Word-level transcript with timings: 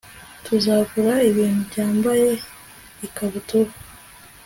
tuzagura 0.45 1.13
ibintu 1.29 1.59
byambaye 1.69 2.29
ikabutura 3.07 3.71